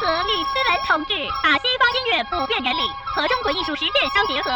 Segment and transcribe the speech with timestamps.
[0.00, 4.50] 和李思文同志把西方音乐普遍原理和中国艺术实践相结合，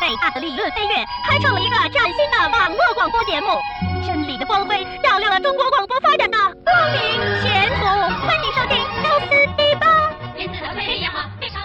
[0.00, 3.60] 伟大的理论飞跃，开创了一个崭新的网络广播节目。
[4.06, 7.00] 真理的光辉照亮了中国广播发展的光明
[7.42, 7.84] 前途。
[8.26, 9.26] 欢迎收听幺四
[9.58, 9.86] D 八。
[10.34, 11.30] 电子的飞扬吗？
[11.38, 11.62] 非常。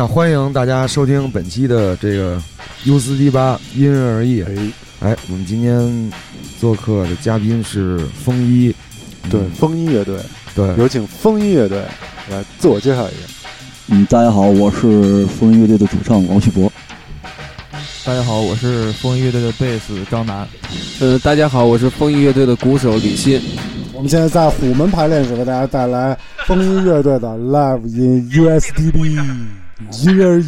[0.00, 2.42] 那欢迎大家收听本期的这个
[2.84, 4.42] U 四 D 八因人而异。
[5.00, 6.10] 哎，我们今天
[6.58, 8.74] 做客的嘉宾是风衣，
[9.28, 10.18] 对，嗯风衣乐队，
[10.54, 11.82] 对，有请风衣乐队
[12.30, 13.18] 来自我介绍一下。
[13.88, 16.72] 嗯，大家好，我是风衣乐队的主唱王旭博。
[18.02, 20.48] 大家好，我是风衣乐队的贝斯张楠。
[21.00, 23.38] 呃，大家好，我是风衣乐队的鼓手李信。
[23.92, 29.22] 我们现在在虎门排练室为大家带来风衣乐队的 Live in USDB
[29.88, 30.40] 因人而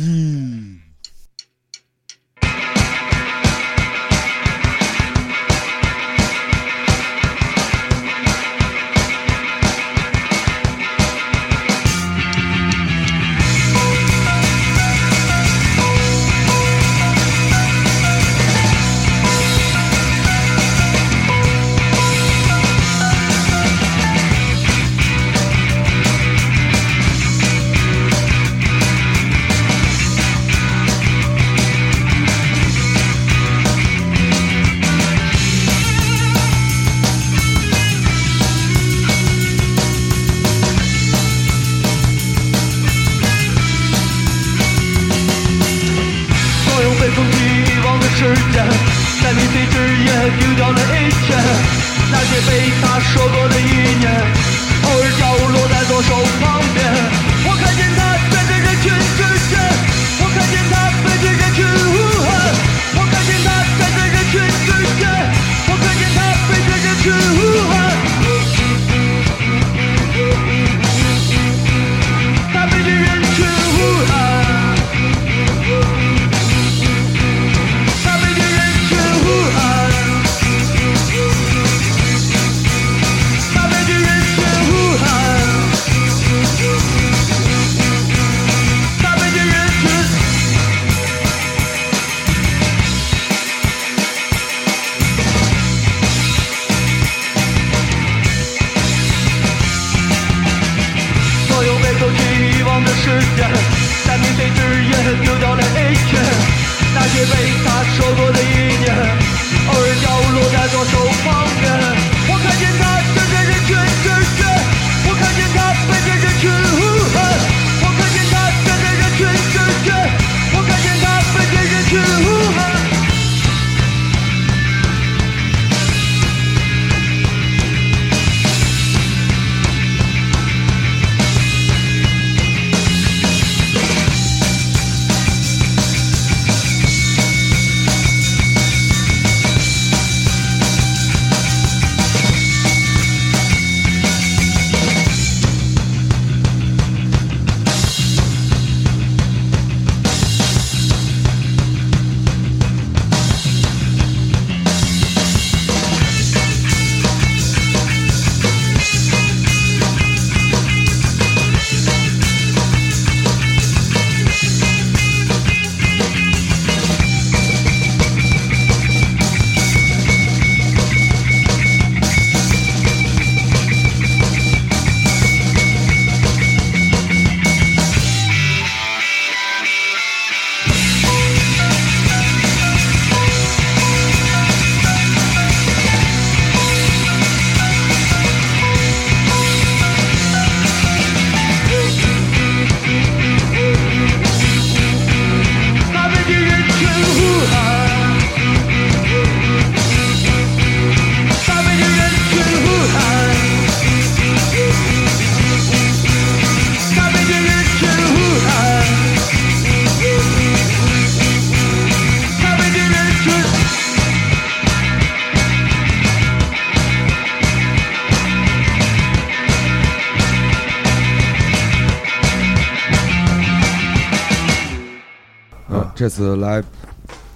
[226.02, 226.60] 这次来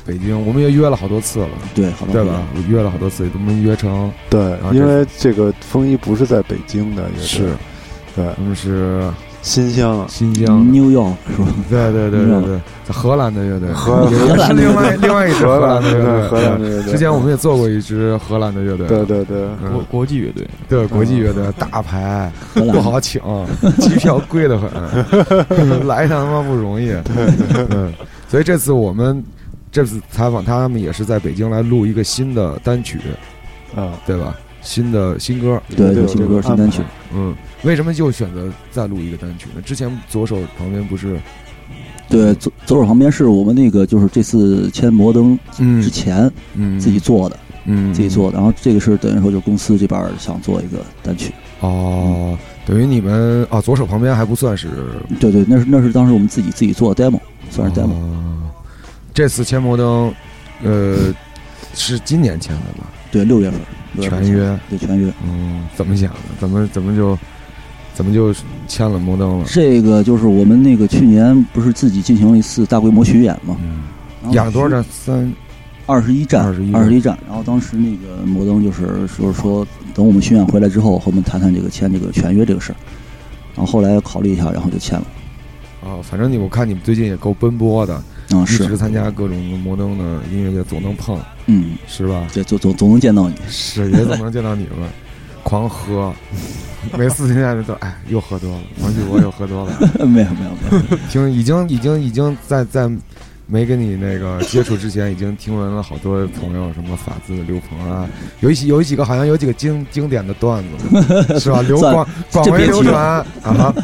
[0.05, 2.43] 北京，我们也约了好多次了，对，好对吧？？
[2.57, 4.11] 我约了好多次，都没约成。
[4.29, 7.51] 对啊，因为这个风衣不是在北京的，也是，
[8.17, 9.09] 对，他们是
[9.41, 10.65] 新疆啊，新疆的。
[10.77, 11.49] New York 是吧？
[11.71, 14.57] 对对对对对，在荷兰的乐队，荷兰。
[14.57, 16.93] 另外另外一支荷兰的乐队，荷兰的乐队。
[16.93, 19.73] 之前我们也做过一支荷兰的乐队，对对对，嗯。
[19.73, 23.23] 国国际乐队，对国际乐队大牌，不好请，
[23.79, 24.69] 机票贵得很，
[25.87, 26.91] 来一趟他妈不容易。
[27.71, 27.93] 嗯，
[28.28, 29.23] 所以这次我们
[29.70, 32.99] 这次采访他们也是在北京来录一个新的单曲，
[33.75, 34.37] 啊，对吧？
[34.62, 36.82] 新的新歌，对对，有新歌新单曲，
[37.14, 37.32] 嗯，
[37.62, 39.62] 为什么就选择再录一个单曲呢？
[39.64, 41.17] 之前左手旁边不是，
[42.08, 45.81] 对，左左手旁边是我们那个就是这次签摩登嗯。
[45.81, 46.81] 之前嗯。
[46.81, 47.94] 自己做的，嗯。
[47.94, 52.37] 自己做的，然后这个是等于说就是公司这边想做一个单曲，哦，
[52.67, 54.69] 等于你们啊，左手旁边还不算是
[55.20, 57.20] 对对，那是那是当时我们自己自己做的 demo，
[57.50, 58.50] 算是 demo，哦
[59.14, 60.12] 这次签摩登，
[60.62, 61.14] 呃，
[61.75, 62.87] 是今年签的吧？
[63.10, 63.58] 对，六月份
[63.98, 65.10] 全约，对全约。
[65.25, 66.19] 嗯，怎么想的？
[66.38, 67.19] 怎么怎么就
[67.94, 68.34] 怎么就
[68.69, 69.44] 签了摩登了？
[69.48, 73.56] 这个就是我们那个去年不是自己进行了一次大规模巡演嘛，
[74.32, 74.84] 演了多少站？
[74.90, 75.32] 三
[75.87, 77.16] 二十一站，21二十一站。
[77.26, 82.76] 然后当时那个摩登就是就是说，等我们巡演回来之后，和我们谈谈这个签这个全约这个事儿。
[83.54, 85.06] 然后后来考虑一下，然后就签了。
[85.87, 91.17] 啊，反正你我看你们最近也够奔波的，啊，一直是，参加各种摩登的音乐节，总能碰，
[91.47, 92.27] 嗯，是吧？
[92.35, 93.37] 对，总总总能见到你。
[93.49, 94.88] 是也总能见到你们，
[95.44, 96.12] 狂喝，
[96.99, 102.91] 每次现在都哎又喝多了，王旭博又喝多了， 没有没有没有，听已经已经已经在在
[103.48, 108.08] 没跟你那个接触之前，已经听闻了好多朋友什么法子、刘鹏啊，
[108.40, 111.62] 有一些有几个好像有几个经经典的段子， 是吧？
[111.62, 113.75] 流算广广为流这别提了传啊！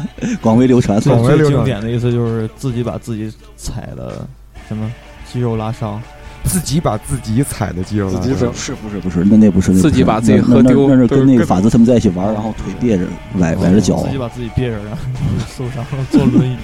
[0.41, 0.99] 广为流传。
[0.99, 4.27] 最广为流传最经典的意思就是自己把自己踩的
[4.67, 4.91] 什么
[5.31, 6.01] 肌肉拉伤，
[6.43, 9.23] 自己把自己踩的肌肉拉伤自己整是不是不是？
[9.23, 13.05] 那那不是，那不是自己把自己那喝丢那那是跟跟那个法子他们在一起玩，然后腿别着
[13.37, 14.11] 崴崴着脚自。
[14.11, 14.97] 己把自己别着，然后
[15.47, 16.57] 受伤了，坐轮椅。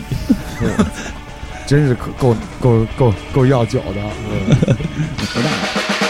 [1.69, 4.01] 真是够够够够要酒的。
[5.33, 5.99] 不大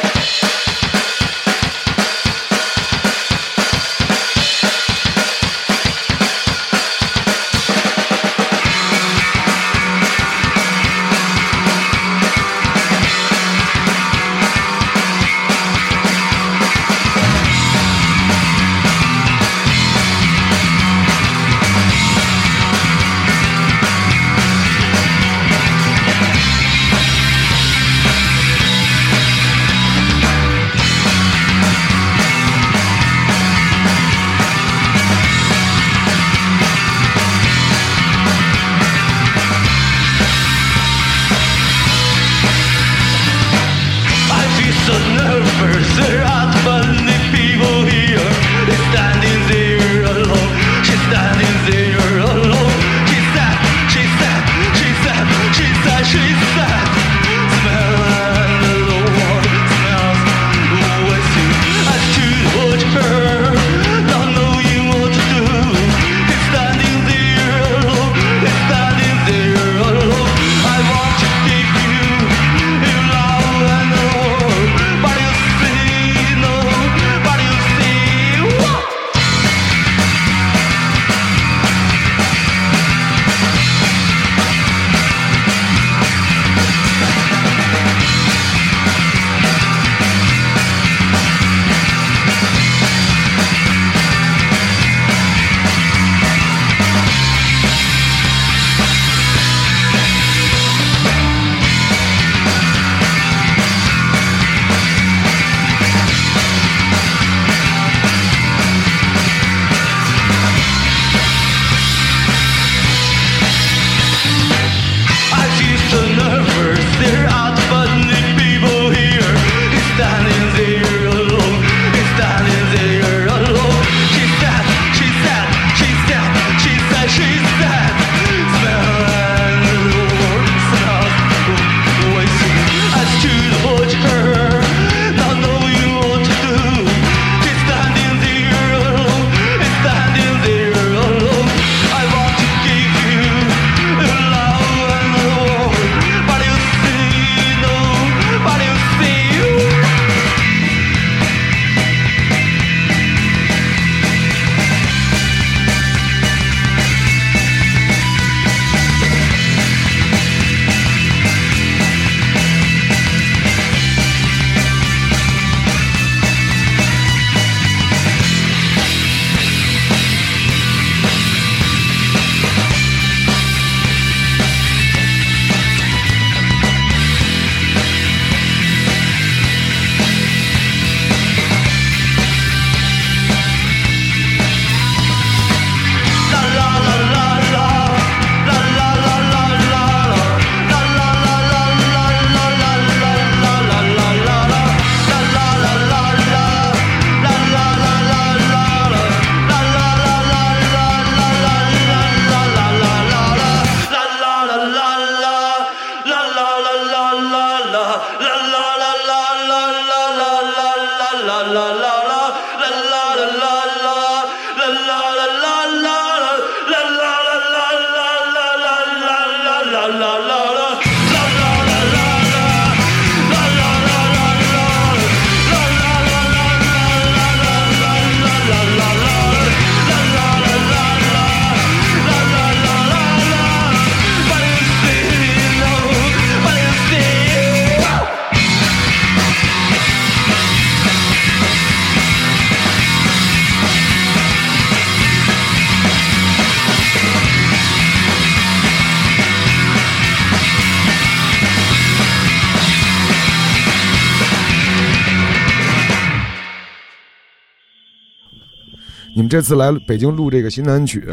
[259.30, 261.08] 们这次来北京录这个新单曲，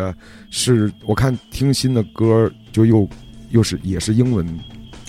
[0.49, 3.06] 是我看听新的歌就又
[3.50, 4.46] 又是也是英文。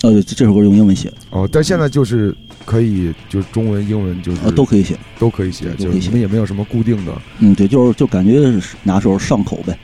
[0.02, 4.96] 呃，这这首歌用英文写，哦，但现在就是可以就是中文、英文就是呃，都可以写。
[5.18, 9.76] 都可以写，你们也没有什么固定的，嗯，对，就是就感觉是哪首上口呗，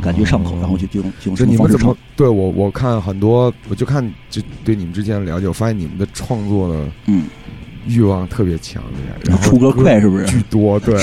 [0.00, 1.96] 感觉上口，哦然后就就用就用这什么方式唱你们怎么。
[2.16, 7.26] 对我我看很多，我就看就对你们之间的了解，我发现你们的创作的嗯，
[7.86, 10.26] 欲望特别强烈，然后出歌快是不是？
[10.26, 10.98] 巨多，对，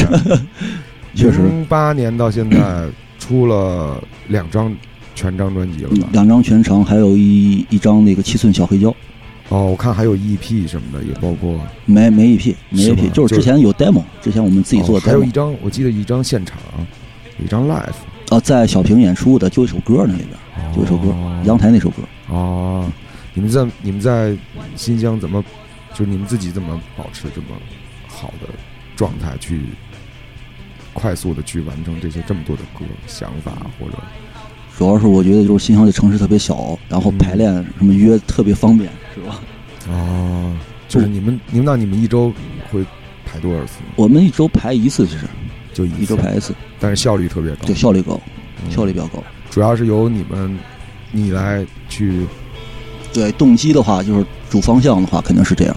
[1.16, 1.40] 确实。
[1.40, 2.88] 零八年到现在
[3.20, 4.76] 出了两张
[5.14, 6.08] 全张专辑了吧？
[6.12, 8.90] 两张全长，还有一一张那个七寸小黑胶，
[9.50, 11.60] 哦，我看还有 EP 什么的，也包括。
[11.86, 16.58] 没没 EP，没 EP，就是之前有 demo，之前我们自己做的哦还有一张，我记得一张现场，
[17.38, 17.94] 有一张 live，
[18.30, 20.24] 哦，在小平演出的就一首歌那里
[20.56, 21.98] 边，就一首歌哦，阳台那首歌。
[22.30, 22.90] 哦，
[23.34, 24.36] 你们在你们在
[24.76, 25.44] 新疆怎么，
[25.94, 27.48] 就是你们自己怎么保持这么
[28.08, 28.48] 好的
[28.96, 29.62] 状态去
[30.94, 33.98] 快速的去完成这些这么多的歌想法或者
[34.78, 39.40] 主要是我觉得就是新乡这城市特别小，然后嗯排练什么约特别方便，是吧？
[39.90, 40.56] 哦，
[40.88, 42.34] 就是你们你们那你们一周
[42.72, 42.84] 会
[43.26, 43.74] 排多少次？
[43.96, 45.26] 我们一周排一次，其实
[45.74, 48.20] 就一次一周排一次，但是效率特别高，对，效率高，
[48.64, 49.24] 嗯效率比较高。
[49.50, 50.58] 主要是由你们
[51.12, 52.26] 你来去，
[53.14, 55.76] 对，动机的话就是主方向的话肯定是这样，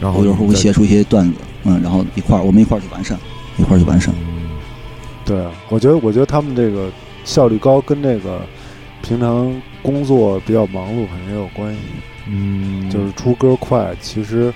[0.00, 3.18] 然后我有时候会写出一些段子，嗯，然后一块儿我们一块儿去完善，
[3.58, 4.14] 一块儿去完善。
[4.18, 4.39] 嗯
[5.30, 6.90] 对啊，我觉得我觉得他们这个
[7.24, 8.40] 效率高，跟这个
[9.00, 11.80] 平常工作比较忙碌肯定也有关系。
[12.26, 14.52] 嗯，就是出歌快，其实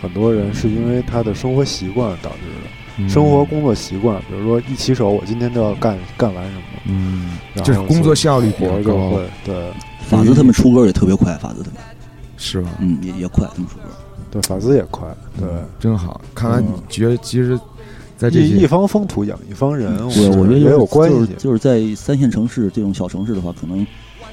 [0.00, 9.54] 很多人是因为他的生活习惯导致的，嗯生活工作习惯，比如说一起手，我今天就要干干完什么，嗯，然后就是工作效率比较高活儿就会，对
[10.08, 11.80] 法子他们出歌也特别快，法子他们，
[12.36, 12.70] 是吧？
[12.80, 13.84] 嗯，也也快，他们出歌。
[14.30, 15.06] 对，法子也快，
[15.38, 15.46] 对。
[15.78, 16.20] 真好。
[16.34, 17.58] 看来你嗯觉得其实，
[18.22, 21.32] 在这一一方风土养一方人，对，我觉得也有关就是系。
[21.38, 23.84] 就是在三线城市这种小城市的话，可能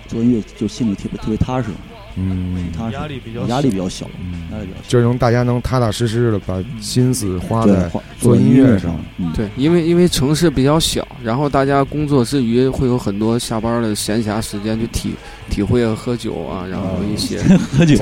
[0.08, 1.70] 做音乐就心里特别特别踏实，
[2.16, 4.84] 嗯踏实，压力比较压力比较小，嗯压力比较小。
[4.88, 15.16] 就是能大家能踏踏实实的把心思花，在做音乐上上，嗯，对，因为因为城市比较小，然后大家工作之余会有很多下班的闲暇时间去体
[15.50, 17.42] 体会喝酒啊，然后一些
[17.78, 17.96] 喝酒。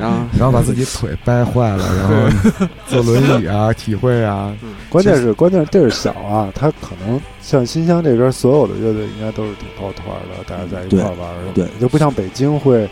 [0.00, 4.52] 然后然后把自己腿掰坏了，然后 坐轮椅啊， 体会啊，
[4.88, 11.66] 关键是关键是地儿小啊，他可能像新乡这边所有的乐队应该都是挺抱团的，大家在一块儿玩儿的，对。
[11.80, 12.88] 就不像北京会。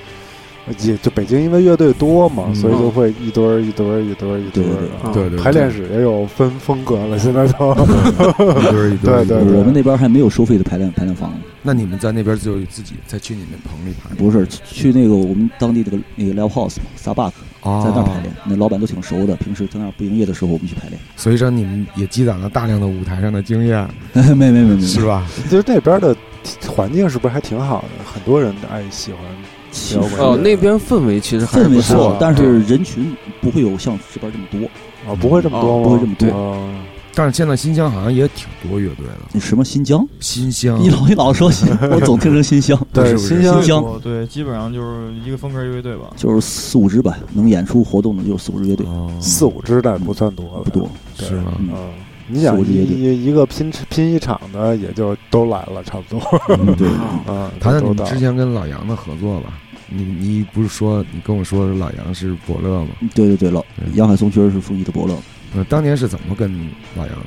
[0.80, 5.12] 也就北京，因为乐队多嘛，嗯所以就会一堆儿一堆儿一堆儿一堆儿的对啊。
[5.12, 7.72] 对对，排练室也有分风格了，现在都。
[7.72, 14.14] 一堆儿一堆儿 对对对我们那边还没有收费的排练排练房，那你们在那边就自己再去你们棚里排？
[14.14, 21.00] 不是去那个我们当地那个那个 live house 嘛，萨巴克，哦，在那儿排练，那老板都挺熟的，平时在那儿不营业的时候我们去排练。
[21.16, 25.26] 所以说你们也积攒了大量的舞台上的经验， 没没没没，是吧？
[25.50, 26.16] 就是那边的
[26.68, 28.04] 环境是不是还挺好的？
[28.12, 29.20] 很多人爱喜欢
[29.72, 30.24] 其实摇滚乐。
[30.24, 35.10] 哦，那边氛围其实还是氛围不错的，但是人群不会有像这边这么多。
[35.10, 35.82] 啊，不会这么多吗？
[35.82, 36.72] 不会这么多哦
[37.14, 40.06] 但是现在新疆好像也挺多乐队的，你什么新疆？
[40.18, 46.04] 新疆你老你老说新，我总听成新疆，对，不是新疆新疆哦对，基本上就是一个风格乐队吧。
[46.16, 50.88] 就是四五支吧，能演出活动的就是四五支乐队，哦四五支但不算多，不多。
[51.18, 51.52] 对是吗？
[51.58, 51.76] 嗯，嗯，
[52.28, 56.40] 你想四五支乐队一一个拼拼一场的，也就都来了，差不多。
[56.48, 56.88] 嗯对，
[57.30, 59.52] 啊，谈谈你们到之前跟老杨的合作吧。
[59.94, 62.88] 你你不是说你跟我说老杨是伯乐吗？
[63.14, 65.16] 对对对，老对杨海松确实是风衣的伯乐。
[65.54, 66.50] 呃，当年是怎么跟
[66.96, 67.26] 老杨的？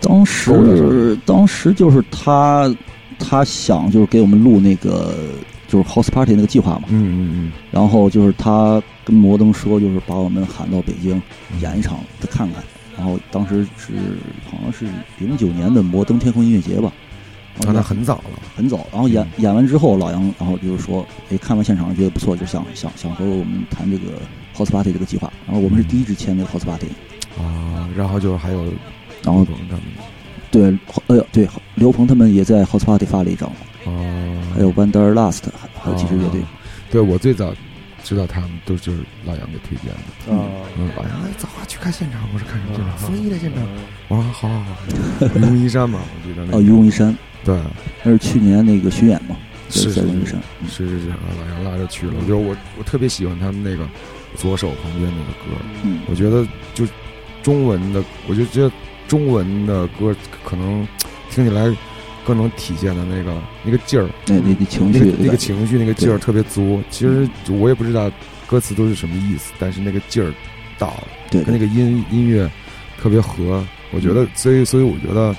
[0.00, 2.72] 当时当时就是他
[3.18, 5.14] 他想就是给我们录那个
[5.66, 12.62] 就是 house party 那个计划嘛，嗯嗯嗯然后就是他跟摩登说，就是把我们喊到北京嗯，演一场，再看看。
[12.96, 13.92] 然后当时是
[14.50, 14.86] 好像是
[15.18, 17.05] 零九年的摩登天空音乐节吧，然
[17.66, 18.40] 啊，那很早了。
[18.54, 18.86] 很早。
[18.92, 24.12] 然后演嗯演完之后，老杨然后就是说，哎，看完现场觉得不错，就想想想和我们谈这个
[24.56, 25.32] house party 这个计划。
[25.46, 26.86] 然后我们是第一支签那个 house party，
[27.38, 28.64] 啊，然后就还有
[29.22, 29.80] 然后他们
[30.50, 33.50] 对，呃对，刘鹏他们也在 house party 发了一张，
[33.84, 36.40] 哦，还有 Wanderlust，还还有几支乐队。
[36.90, 37.52] 对我最早
[38.06, 40.32] 知道他们都就是老杨给推荐的。
[40.32, 40.46] 啊，
[40.78, 42.22] 嗯，老杨，哎，走啊，去看现场。
[42.32, 42.94] 我说看什么现场？
[42.94, 43.64] 嗯风衣的现场。
[44.06, 44.76] 我说好好好。
[45.34, 46.58] 愚公移山嘛， 我记得那个。
[46.58, 47.60] 哦，愚公移山，对，
[48.04, 49.36] 那是去年那个巡演嘛，
[49.70, 50.40] 是是在愚公移山。
[50.68, 52.12] 是是是，啊老杨拉着去了。
[52.16, 53.84] 我觉得我我特别喜欢他们那个
[54.36, 56.86] 左手旁边那个歌，嗯，我觉得就
[57.42, 58.70] 中文的，我就觉得
[59.08, 60.86] 中文的歌可能
[61.28, 61.76] 听起来
[62.26, 66.82] 更能体现的那个那个劲儿，那那个情绪那个那个情绪那个劲儿特别足。
[66.90, 68.10] 其实我也不知道
[68.46, 70.32] 歌词都是什么意思，但是那个劲儿
[70.76, 72.50] 到了，对跟那个音音乐
[73.00, 73.64] 特别合。
[73.92, 75.34] 我觉得，所以所以我觉得，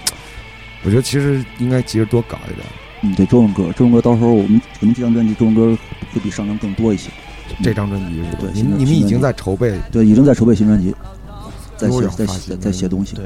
[0.83, 2.65] 我觉得其实应该其实多搞一点。
[3.01, 5.77] 嗯，对中文歌，中文歌到时候我们我们这张专辑中文歌
[6.13, 7.09] 会比上张更多一些。
[7.61, 8.51] 这张专辑是吧对？
[8.53, 10.95] 你们你们已经在筹备对，已经在筹备新专辑，
[11.75, 13.15] 在写在写在写东西。
[13.15, 13.25] 对，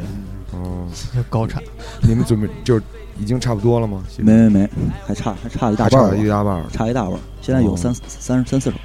[0.52, 0.88] 哦，
[1.30, 1.62] 高产。
[2.02, 2.84] 你们准备就是
[3.20, 4.04] 已经差不多了吗？
[4.18, 4.70] 没没没，
[5.06, 6.64] 还差还差一大半儿，一大半儿。
[6.72, 7.20] 差一大半儿。
[7.42, 8.78] 现在有哦三三三四首，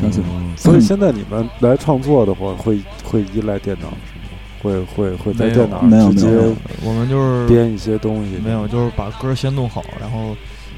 [0.00, 0.26] 三四首。
[0.56, 3.96] 所以现在你们来创作的话，会会依赖电脑是吗？
[4.62, 8.38] 会会会在电脑没有直接没有我们就是编一些东西。
[8.44, 10.34] 没有，就是把歌先弄好，然后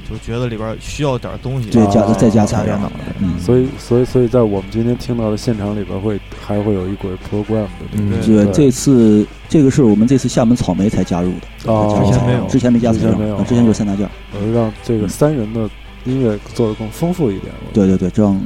[0.09, 2.91] 就觉得里边需要点东西，对加啊再加材料加电脑。
[3.19, 14.11] 嗯，所以所以所以在我们今天听到的现场里边会还会有一轨 program 的嗯对，对这次这个是我们这次厦门草莓才加入的，哦才加入之前没有之前没加材料之前没有，之前就是三大件儿。
[14.33, 15.69] 呃让这个三人的
[16.05, 17.53] 音乐做得更丰富一点。
[17.73, 18.41] 对对对，这样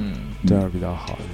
[0.46, 1.18] 这样比较好。
[1.18, 1.33] 黑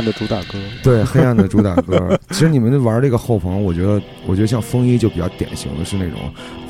[0.00, 2.18] 暗的主打歌，对黑暗的主打歌。
[2.30, 6.18] 其实你们玩这个后朋，我觉得，我觉得像风衣就比较典型的是那种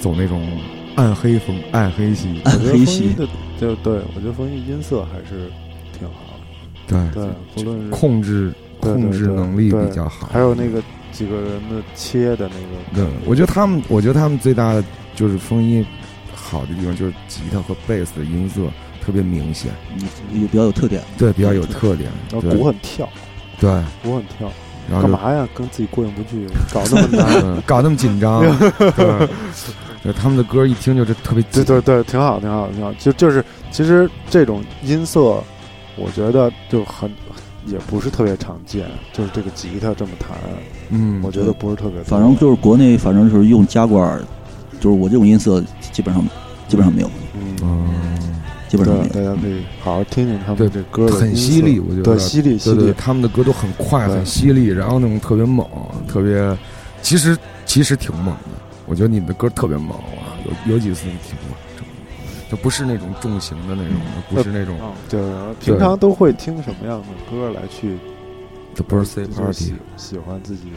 [0.01, 0.47] 走那种
[0.97, 2.41] 暗黑风、暗黑系。
[2.45, 3.27] 暗黑系的
[3.61, 5.49] 就对我觉得风衣音色还是
[5.97, 6.15] 挺好
[6.89, 10.29] 的，对，对，不论是控制控制能力比较好。
[10.33, 14.83] 还有那个几个人的切的那个，对，我觉得他们，我觉得他们最大的
[15.15, 15.87] 就是风衣
[16.35, 18.63] 好的地方就是吉他和贝斯的音色
[19.05, 19.73] 特别明显，
[20.33, 21.03] 也比较有特点。
[21.19, 22.11] 对，比较有特点。
[22.31, 23.09] 然后鼓很跳，
[23.59, 23.71] 对，
[24.03, 24.51] 鼓很跳，
[24.91, 25.49] 然后干嘛呀？
[25.55, 27.27] 跟自己过意不去，搞那么难。
[27.45, 28.43] 嗯搞那么紧张，
[28.97, 29.29] 对，
[30.03, 32.93] 对他们的歌一听就是特别，对对对，挺好，挺好，挺好。
[32.95, 35.43] 就就是，其实这种音色，
[35.97, 37.11] 我觉得就很
[37.67, 38.87] 也不是特别常见。
[39.13, 40.31] 就是这个吉他这么弹，
[40.91, 42.03] 嗯，我觉得不是特别。
[42.03, 44.23] 反正就是国内，反正就是用加罐儿，
[44.81, 46.25] 就是我这种音色基本上
[46.67, 47.90] 基本上没有，嗯，嗯，对，
[48.71, 49.09] 基本上没有。
[49.09, 52.95] 大家可以好好听听他对们这歌的很犀利，我觉得对，犀利犀对对，利。
[52.97, 55.67] 他们的歌都很快，对很犀利，然后那种特别猛，
[56.07, 56.57] 特别，
[57.03, 58.61] 其实其实挺猛的。
[58.87, 61.11] 我觉得你们的歌特别猛啊，有有几次挺
[61.49, 63.97] 猛，真的就不是那种重型的那种，
[64.31, 64.79] 不是那种
[65.09, 65.21] 对，
[65.61, 67.97] 平常都会听什么样的歌来去
[68.77, 69.75] The Birthday 就是 Party 喜。
[69.97, 70.77] 喜欢自己的？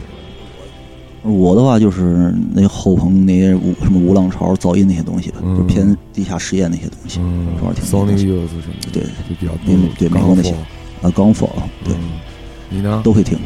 [1.24, 7.18] 我的话就是那后朋那些无什么无浪潮、噪音那些东西吧，嗯就偏地下实验那些东西。
[7.20, 9.88] 嗯主要听么的，对就比较美多。
[9.98, 10.54] 对美国那些
[11.00, 11.50] 刚啊，钢否
[11.84, 12.20] 对嗯，
[12.68, 13.00] 你呢？
[13.02, 13.38] 都会听。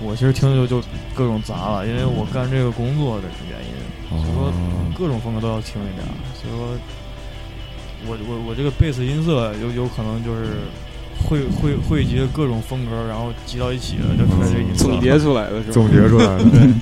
[0.00, 4.52] 我其实听的就就各种杂了，因为我干这个工作的原因，所以说哦，
[4.96, 6.06] 各种风格都要听一点。
[6.40, 6.78] 所以说，
[8.06, 10.50] 我我我这个贝斯音色有有可能就是
[11.26, 14.84] 汇汇汇集了各种风格，然后集到一起的，就出来这个音色。
[14.84, 15.72] 总结出来的是吧？
[15.72, 16.44] 总结出来的。
[16.44, 16.74] 对对，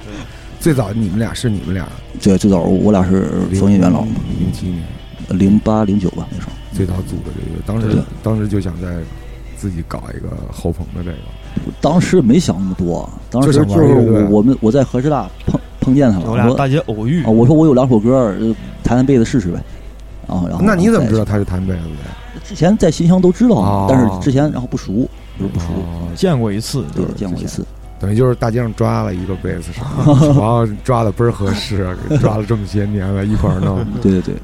[0.60, 1.88] 最早你们俩是你们俩
[2.20, 4.82] 对，最早我俩是风音元老嘛，零七年
[5.30, 6.52] 零八零九吧那时候。
[6.72, 8.98] 最早组的这个，当时当时就想在
[9.56, 19.58] 自己搞一个后朋的这个，当时没想那么多，当时就是我我们我在河师大碰碰见他了，我俩大街偶遇啊，，我说我有两首歌，呃弹弹贝斯试试呗。
[20.26, 22.25] 啊，然后那你怎么知道他是弹贝斯的？
[22.44, 27.64] 之前在新乡都知道哦，但是之前然后不熟，就是不熟，哦见过一次，对就是，见过一次。
[27.98, 29.82] 等于就是大街上抓了一个贝斯手，
[30.38, 33.82] 然后抓的倍儿合适，给 抓了这么些年了，一块儿弄。
[34.02, 34.34] 对对对，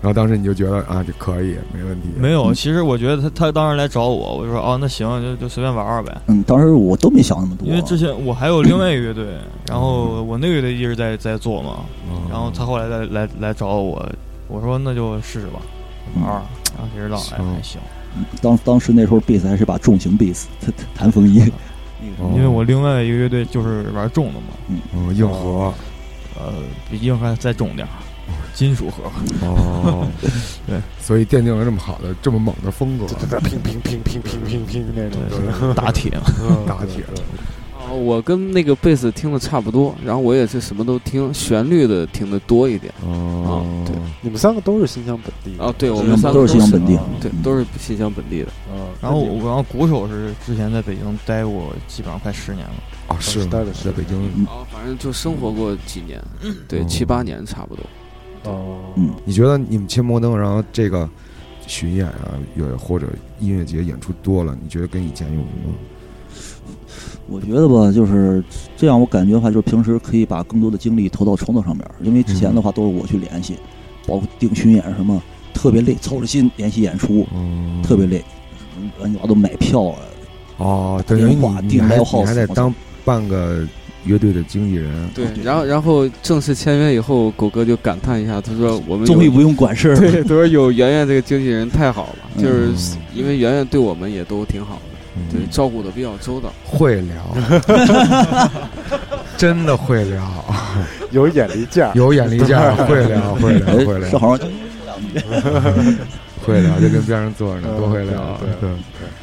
[0.00, 2.08] 然后当时你就觉得啊，就可以，没问题。
[2.16, 6.16] 没有，其实我觉得他他当时来找我，我就说哦，那行，就就随便玩玩呗。
[6.28, 9.26] 嗯，当时我都没想那么多，因为之前我还有另外一个乐队，
[9.68, 11.70] 然后我那个乐队一直在在做嘛，
[12.10, 14.02] 哦然后他后来来来来找我，
[14.48, 15.60] 我说那就试试吧，
[16.22, 16.42] 玩儿，
[16.76, 17.80] 然后谁知道哎还行，
[18.16, 21.40] 嗯当当时那时候贝斯还是把重型贝斯，弹弹风衣，
[22.18, 24.46] 哦因为我另外一个乐队就是玩重的嘛，
[24.94, 25.72] 嗯，硬核。
[26.36, 26.52] 呃，
[26.90, 27.94] 比硬核再重点儿，
[28.52, 29.04] 金属核，
[29.46, 30.04] 哦，
[30.66, 36.24] 对，所以奠定了这么好的、这么猛的风格，在拼拼拼拼拼拼拼那种，对，打铁嘛，
[36.66, 37.22] 打铁的。
[37.84, 42.92] 啊，我跟那个贝斯听的差不多，然后我也是什么都听，旋律的听的多一点。
[43.02, 43.94] 哦，对。
[44.22, 45.64] 你们三个都是新疆本地的。
[45.64, 46.96] 啊，对我我们三个都是新疆本地。
[46.96, 48.48] 啊对，都是新疆本地的。
[48.72, 52.74] 嗯，然后我然后鼓手是之前在北京待过，基本上快十年了，
[53.08, 53.48] 啊，是吗？
[53.50, 54.18] 待了在北京。
[54.46, 56.22] 啊，反正就生活过几年，
[56.66, 57.84] 对，哦七八年差不多。
[58.44, 59.10] 哦，嗯。
[59.24, 61.08] 你觉得你们切摩登，然后这个
[61.66, 63.08] 巡演啊，有或者
[63.40, 65.74] 音乐节演出多了，你觉得跟以前有什么？
[67.26, 68.42] 我觉得吧，就是
[68.76, 73.56] 这样，我感觉的话，就是平时可以把更多的精力投到创作上面儿，因为之前的话都是我去联系，
[74.06, 75.20] 包括定巡演什么，
[75.54, 78.22] 特别累，操着心联系演出，嗯，特别累，
[78.98, 79.96] 乱七八糟买票啊，
[80.58, 82.72] 哦，等于电话订你你还你还得当
[83.04, 83.66] 半个
[84.04, 90.00] 乐队的经纪人，对对，然后然后正式签约以后，狗哥就感叹一下，他说我们终于不用管事儿了。
[90.00, 94.93] 对，他说有圆圆这个经纪人太好了，嗯就是因为圆圆对我们也都挺好的，嗯
[95.30, 96.52] 对，照顾的比较周到。
[96.64, 97.36] 会聊，
[99.36, 100.22] 真的会聊，
[101.10, 104.48] 有眼力见儿，有眼力见儿， 会聊，会聊，会哎，聊是，好像
[106.44, 108.70] 会聊，就跟边上坐着呢，多会聊，对对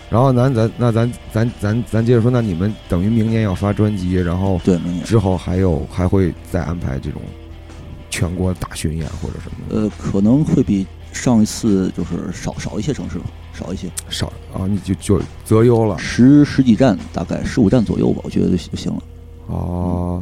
[0.10, 5.04] 然后咱咱那咱咱咱咱接着说，那你们等于明年要发专辑，然后对，明年。
[5.06, 7.22] 之后还有还会再安排这种
[8.10, 9.82] 全国大巡演或者什么的？
[9.82, 19.02] 呃可能会比上一次就是少少一些城市吧，少一些，少啊，你就就择优了十十几站，大概十五站左右吧，我觉得就就行了。
[19.48, 20.22] 哦。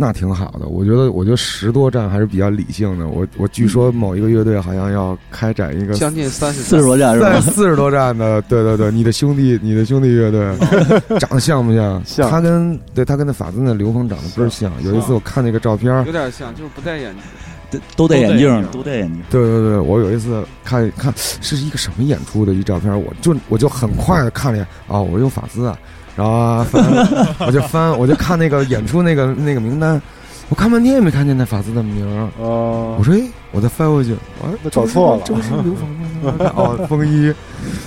[0.00, 3.08] 那挺好的，我觉得，我觉得十多站还是比较理性的。
[3.08, 7.32] 我我据说某一个乐队好像要开展一个将近三十四十多站是吧？
[7.32, 10.56] 在四十多站的，对对对，你的兄弟，你的兄弟乐队
[11.18, 12.00] 长得像不像？
[12.04, 14.72] 像他跟对他跟那法子那刘峰长得倍儿像。
[14.84, 17.22] 有一次我看那个照片有，点像，就是不戴眼镜。
[17.70, 19.22] 都都戴眼镜，都都戴眼镜。
[19.30, 25.78] 对对对，我有一次看看是一个什么演出的一照片，我就我就很快的看了一眼，啊，我有法兹啊，
[26.16, 30.00] 然后啊翻，我就翻，我就看那个演出那个那个名单，
[30.48, 33.20] 我看半天也没看见那法兹的名儿，哦我，说哎，
[33.52, 36.52] 我再翻回去，啊，那搞错了这不是刘芳吗？
[36.56, 37.32] 哦，风衣，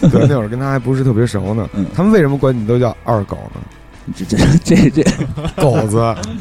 [0.09, 1.69] 对，那会儿跟他还不是特别熟呢。
[1.73, 3.61] 嗯他们为什么管你都叫二狗呢？
[4.15, 5.03] 这这这这，
[5.61, 5.97] 狗子。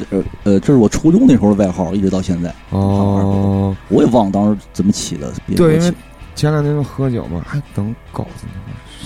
[0.09, 5.31] 呃呃，这是我初中那时候的外号，一直到现在，哦，我也忘了当时怎么起的。
[5.55, 5.93] 对，因为
[6.35, 8.53] 前两天喝酒嘛，还等狗子呢。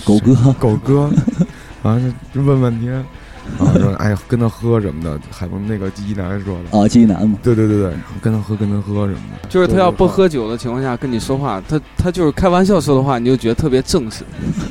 [0.04, 1.10] 狗哥，狗哥，
[1.82, 2.00] 啊，
[2.32, 2.94] 就问半天，
[3.58, 14.24] 啊，说哎跟他喝什么的，海鹏那个季一楠说的，啊，金一楠嘛，对对对对，跟他喝跟他喝什么的，就是他要不喝酒的情况下跟你说话，他他就是开玩笑说的话，你就觉得特别正式，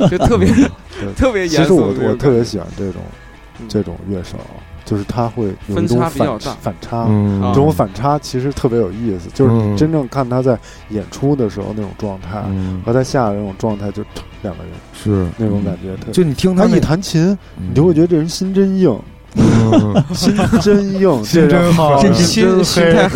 [0.09, 0.49] 就特别
[1.17, 1.57] 特别严肃。
[1.57, 3.24] 其实我我特别喜喜欢这种嗯
[3.67, 4.37] 这种乐手，
[4.85, 6.57] 就是他会有一分种反差比较大。
[6.61, 7.05] 反差。
[7.53, 9.73] 这种反差其实特别有意思，就是嗯。
[9.73, 10.57] 你真正看他在
[10.89, 14.03] 演出的时候那种状态，嗯，和他下的那种状态，就
[14.41, 16.11] 两个人是，那种感觉特。
[16.11, 18.97] 就你听那他一，弹琴，你就会觉得这人心真硬，
[19.35, 23.09] 嗯， 心真硬，心真好真心真黑心太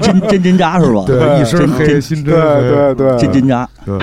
[0.00, 1.04] 真真真渣是吧？
[1.06, 3.68] 对，一身黑，心真对黑，对对，真真渣。
[3.86, 3.98] 对，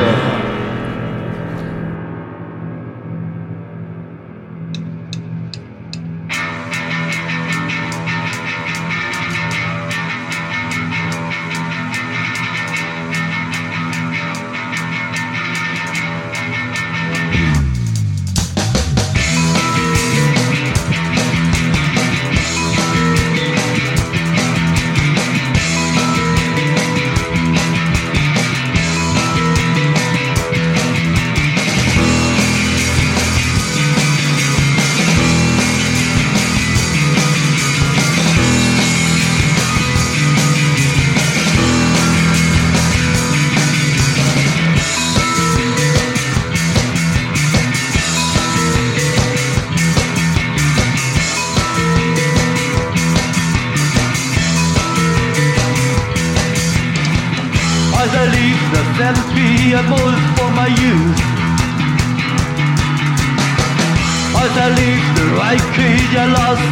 [64.57, 66.65] Right cage I lost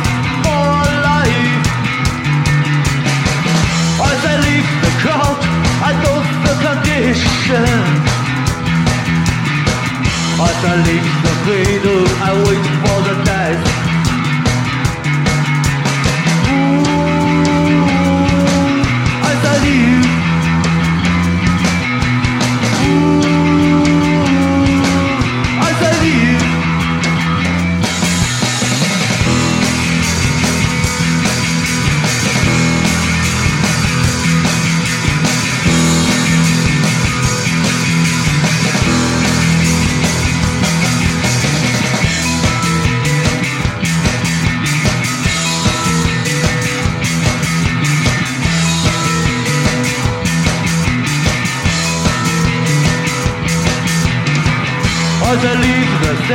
[0.43, 0.67] for
[1.07, 1.65] life.
[4.09, 5.37] As I leave the crowd
[5.85, 7.69] I know the condition.
[10.41, 13.76] As I leave the cradle I wait for the death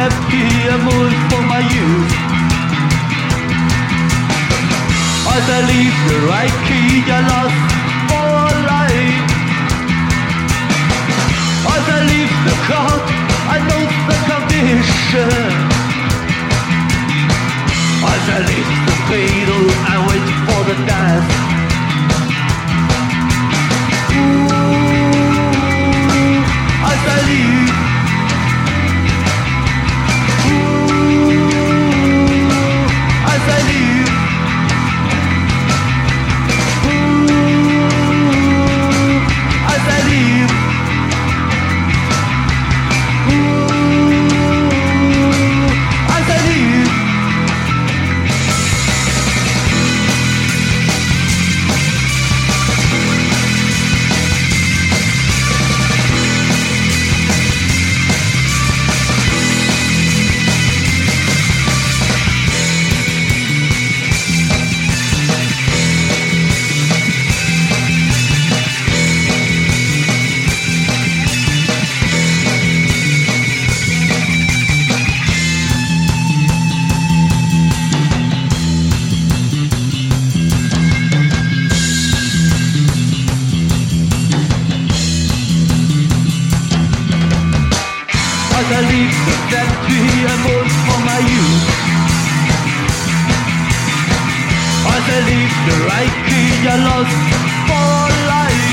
[0.03, 0.79] the safety I
[1.31, 2.13] for my youth.
[5.35, 7.61] As I leave the right key I lost
[8.11, 9.27] for life.
[11.75, 13.03] As I leave the crowd
[13.55, 15.31] I know the condition.
[18.13, 21.62] As I leave the cradle I wait for the death
[95.13, 95.77] I live the
[96.65, 97.13] you lost
[97.69, 98.73] for life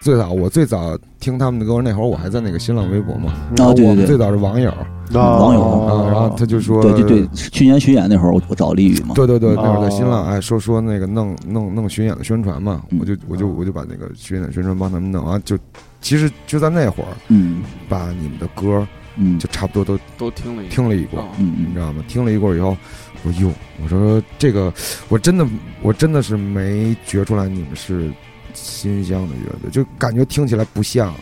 [0.00, 3.30] 最早我最早听他们的歌，那会儿我还在那个新浪微博嘛。
[3.58, 4.72] 哦、对对然后我们最早是网友。
[5.12, 15.56] 网友啊，然后他就说，对对对，去年巡演那会儿，我我找李宇嘛，对对对，那会儿在新浪，哦哎，说说那个弄弄弄巡演的宣传嘛，嗯我就我就我就把那个巡演的宣传帮他们弄啊，就
[16.00, 17.62] 其实就在那会儿，嗯。
[17.88, 19.38] 把你们的歌嗯。
[19.38, 22.04] 就差不多都都听了一听了一过，嗯你知道吗？
[22.08, 22.76] 听了一过以后，
[23.24, 24.72] 我说哟，我说这个
[25.08, 25.46] 我真的
[25.82, 28.10] 我真的是没觉出来你们是
[28.54, 31.12] 新疆的乐队，就感觉听起来不像，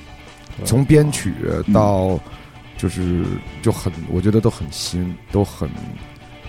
[0.65, 1.33] 从编曲
[1.73, 2.19] 到
[2.77, 3.25] 就是
[3.63, 5.69] 就很，我觉得都很新，都很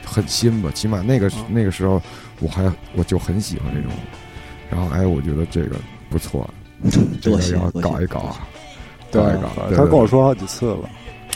[0.05, 0.69] 很新吧。
[0.73, 2.01] 起码那个那个时候，
[2.39, 3.91] 我还我就很喜欢这种。
[4.69, 5.75] 然后哎，我觉得这个
[6.09, 6.49] 不错，
[7.21, 8.35] 这多个要搞一搞，
[9.11, 9.75] 对搞一搞。
[9.75, 10.89] 他跟我说好几次了，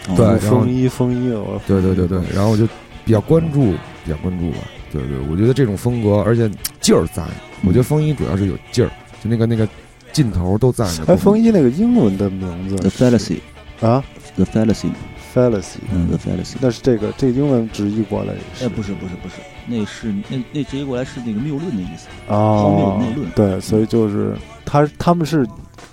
[0.09, 2.67] 哦对风衣风衣，我说对对对对，然后我就
[3.05, 3.73] 比较关注，
[4.03, 4.57] 比较关注吧。
[4.91, 6.51] 对对，我觉得这种风格，而且
[6.81, 7.23] 劲儿在。
[7.63, 8.91] 我觉得风衣主要是有劲儿，
[9.23, 9.65] 就那个那个
[10.11, 11.13] 劲头都在那。
[11.13, 13.39] 哎，风衣那个英文的名字 The Fallacy
[13.81, 14.03] 啊
[14.35, 18.65] ？The Fallacy，，fallacy，嗯，The Fallacy，那是这个这个英文直译过来也是。
[18.65, 19.35] 哎，不是不是不是，
[19.67, 25.45] 那是那那直接过来是那个谬论的意思，啊荒谬谬论对，所以就是他他们是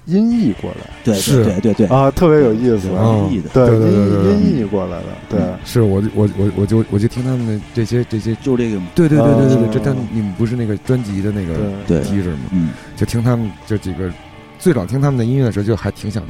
[0.04, 11.54] 音译过来对是对对对对，啊，特别有意思，哦音译的，对音音译过来的，对，是我就我我我就我就听他们的这些这些，就这个嘛，对对对对对这他你们不是那个专辑的那个
[11.86, 12.38] 对对，机制吗？
[12.52, 14.10] 嗯，就听他们这几个，
[14.58, 16.22] 最早听他们的音乐的时候，就还挺想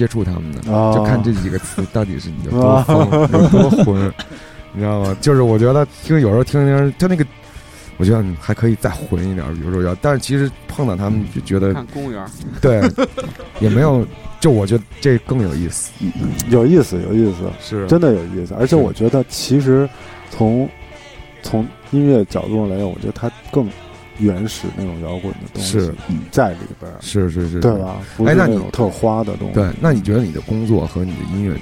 [0.00, 4.12] 接触他们的，啊，就看这几个词到底是你有多疯，有多混，
[4.72, 5.14] 你知道吗？
[5.20, 7.26] 就是我觉得听有时候听听他那个，
[7.98, 12.24] 我觉得嗯还可以再混一点，比如说要，但是其实碰到他们就觉得看公务员，
[12.62, 12.80] 对，
[13.60, 14.02] 也没有，
[14.40, 15.92] 就我觉得这更有意思，
[16.48, 17.86] 有意思，有意思，是。
[17.86, 19.86] 真的有意思，而且我觉得其实
[20.30, 20.66] 从
[21.42, 23.68] 从音乐角度上来讲，我觉得他更
[24.20, 25.78] 原始那种摇滚的东西
[26.30, 27.72] 在里边，是是是，对？
[27.78, 27.96] 吧？
[28.16, 31.58] 不是哎那你种特花的东西，对，那你觉得你的工作和你的音乐，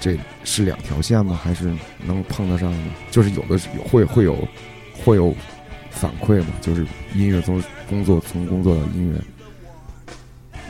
[0.00, 1.38] 这是两条线吗？
[1.42, 1.72] 还是
[2.06, 2.78] 能碰得上吗？
[3.10, 4.36] 就是有的会会有
[5.04, 5.34] 会有
[5.90, 6.48] 反馈吗？
[6.60, 9.18] 就是音乐从工作从工作到音乐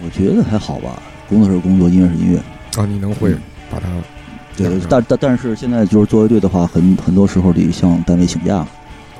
[0.05, 2.38] 我觉得还好吧，工作是工作，音乐是音乐，
[2.81, 3.33] 啊，你能会
[3.70, 3.88] 把它
[4.57, 8.66] 对，但但但是现在就是作为队的话，很很多时候得向单位请假，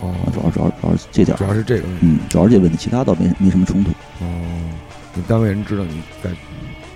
[0.03, 3.91] 哦啊，主要主要主要是这点，主要是这个问题嗯，主要是这个问题，其他倒没没什么冲突。
[4.21, 4.27] 哦。
[5.15, 6.31] 你单位人知道你在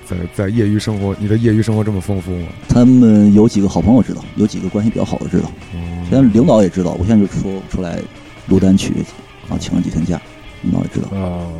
[0.06, 2.48] 在在业余生活，你的业余生活这么丰富吗？
[2.68, 5.50] 他们有几个好朋友知道，有几个关系比较好的知道，
[6.04, 6.92] 现在哦，领导也知道。
[6.98, 7.98] 我现在就出出来
[8.48, 8.94] 录单曲，
[9.48, 10.20] 然后，请了几天假，
[10.62, 11.09] 领导也知道。
[11.12, 11.52] 哦，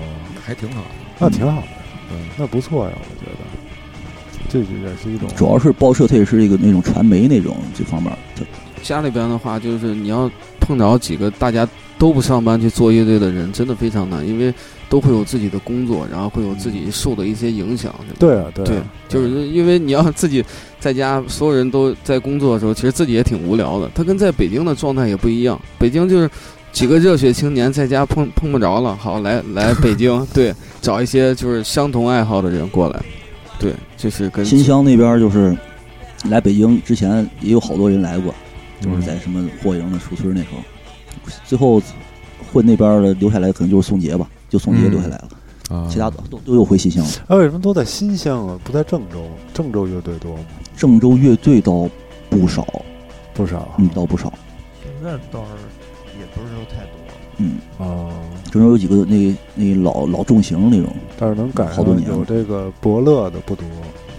[0.44, 0.86] 还挺好的。
[1.18, 1.68] 那挺好的，
[2.11, 8.11] 嗯，那不错呀，我觉得，这就也是一种主要是报社，它也是一个那种传媒那种这方面
[8.82, 10.30] 家里边的话，就是你要
[10.67, 14.53] 碰着几个大家都不上班去做乐队的人，真的非常难，因为
[14.89, 17.95] 都会有自己的工作，然后会有自己受的一些影响。
[18.19, 20.45] 对吧对啊，对啊对，就是因为你要自己
[20.81, 23.89] 在家，所有人都在工作的时候，其实自己也挺无聊的。
[23.95, 26.29] 他跟在北京的状态也不一样，北京就是
[26.73, 33.03] 几个热血青年在家碰碰不着了，好来 来北京，对，找一些就是相同爱好的人过来，
[33.59, 35.57] 对，就是跟新乡那边就是
[36.29, 38.35] 来北京之前也有好多人来过，
[38.81, 40.59] 就是在什么霍营的树村那时候，
[41.45, 41.81] 最后
[42.53, 45.29] 混那边的留下来可能就是宋杰吧，就宋杰嗯留下来了，
[45.77, 47.11] 啊，其他的都都又回新乡了。
[47.29, 48.59] 哎，为什么都在新乡啊？
[48.62, 49.27] 不在郑州？
[49.53, 50.45] 郑州乐队多吗？
[50.77, 51.89] 郑州乐队倒
[52.29, 52.66] 不少，
[53.35, 54.33] 不少嗯，倒不少，
[54.83, 56.93] 现在倒是也不是说太多。
[57.39, 58.09] 嗯，啊，
[58.51, 63.66] 郑州有几个那那老老重型那种，但是能赶上好多年有这个伯乐的不多，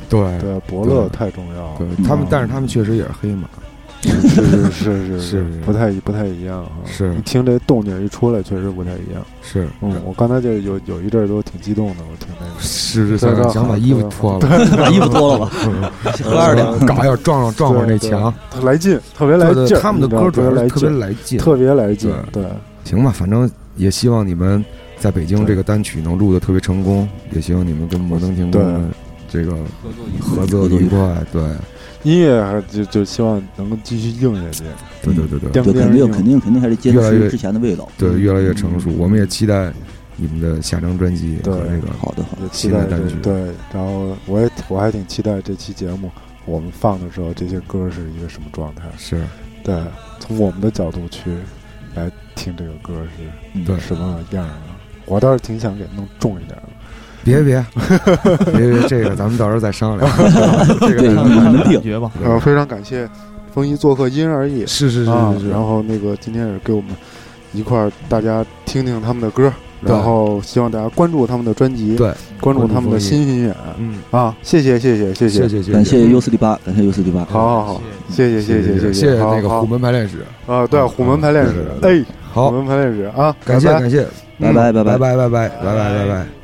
[0.10, 1.78] 对对，伯乐太重要了。
[1.80, 3.50] 对，他们嗯，但是他们确实也是黑马，
[4.02, 6.70] 是是是是是不太不太一样啊。
[6.86, 9.26] 是一听这动静一出来，确实不太一样。
[9.42, 12.54] 是嗯，我刚才就有有一阵儿都挺激动的，我听那个。
[12.60, 14.40] 是是对对想想把衣服脱了，
[14.78, 15.52] 把衣服脱了吧，
[16.24, 16.78] 喝二两。
[16.86, 19.78] 搞要撞撞撞撞那墙，对，对来劲，特别来劲。
[19.80, 22.14] 他们的歌主要是特别来来劲，特别来劲。
[22.32, 22.46] 对，
[22.84, 24.64] 行吧，反正也希望你们
[25.00, 28.82] 在北京这个单曲能录的特别成功，也希望你们跟摩登天空的
[29.30, 29.54] 这个
[30.22, 30.98] 合作合作愉快。
[31.32, 31.42] 对，
[32.04, 34.64] 音乐还是就就希望能够继续硬下去。
[35.02, 37.88] 对对对对颠对，肯定肯定肯定还是坚持之前的味道。
[37.98, 38.90] 对，越来越成熟。
[38.98, 39.72] 我们也期待
[40.16, 43.16] 你们的下张专辑和对这个好的好的，期待新的单曲。
[43.22, 43.34] 对，
[43.74, 46.10] 然后我也我还挺期待这期节目
[46.46, 48.84] 我们放的时候，这些歌是一个什么状态。
[48.98, 49.22] 是
[49.64, 49.76] 对，
[50.20, 51.36] 从我们的角度去
[51.94, 53.24] 来听这个歌是
[53.54, 54.56] 嗯对什么样的。
[55.06, 56.64] 我倒是挺想给弄重一点的，
[57.28, 57.66] 别别
[58.56, 60.10] 别别，这个咱们到时候再商量。
[60.80, 61.84] 这，个你们定感。
[61.84, 62.10] 觉吧。
[62.24, 63.08] 呃，非常感谢
[63.54, 64.66] 风衣做客因人而异。
[64.66, 66.92] 是是是啊是是，然后那个今天也是给我们
[67.54, 69.52] 一块儿大家听听他们的歌，
[69.82, 69.92] 对。
[69.94, 74.36] 然后希望大家关注他们的专辑，对，关注他们的新巡演嗯，啊！
[74.42, 75.48] 谢谢谢谢谢谢。
[75.50, 77.26] 谢谢感谢 U 四 D 八，感谢 U 四 D 八。
[77.26, 78.42] 好好好，谢谢。
[78.42, 82.50] 谢谢谢谢那个虎门排练室，啊，对，虎门排练室，对哎，好。
[82.50, 84.08] 虎，门排练室啊，感谢拜拜感谢，
[84.40, 84.54] 拜。
[84.54, 85.50] 拜拜拜拜拜拜拜拜。
[85.50, 86.37] 拜拜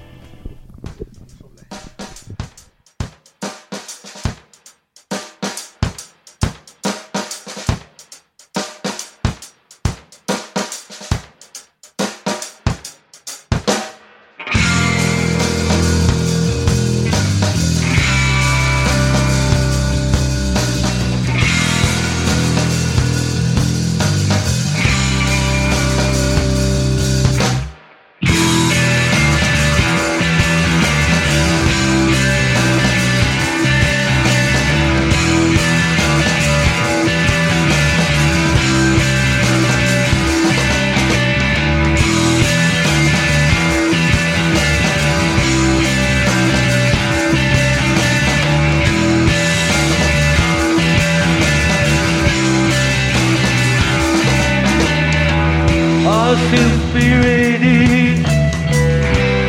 [56.35, 56.63] 拜。
[56.63, 58.23] All be ready.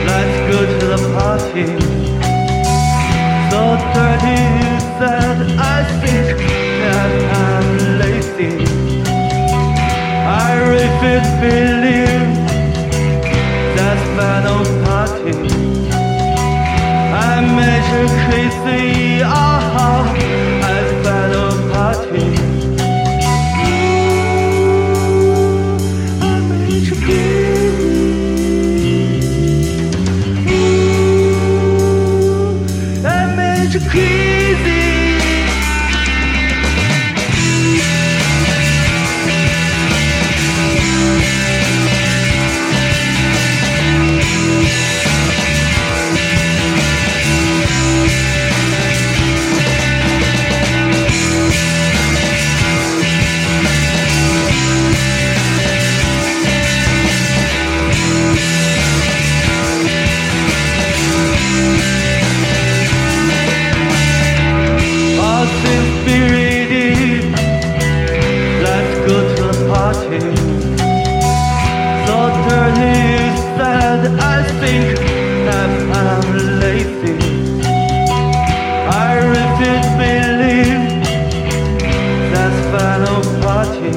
[0.08, 1.66] Let's go to the party.
[3.50, 3.60] So
[3.94, 4.40] dirty
[5.00, 6.38] that I think
[6.82, 7.12] that
[7.46, 7.68] I'm
[8.00, 8.54] lazy.
[10.26, 12.32] I really believe
[13.76, 15.34] that's final party.
[17.22, 17.40] I
[17.92, 19.03] you crazy,
[74.64, 74.98] think
[75.46, 75.70] that
[76.12, 77.16] I'm lazy.
[79.06, 80.84] I really believe
[82.32, 83.92] that's final party.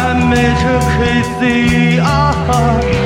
[0.00, 2.97] I made her crazy, ah.